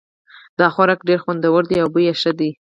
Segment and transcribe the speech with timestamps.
[0.59, 2.49] دا خوراک ډېر خوندور ده او بوی یې ښه ده